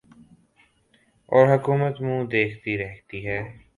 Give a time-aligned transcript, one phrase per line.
[1.31, 3.39] اور حکومت منہ دیکھتی رہتی ہے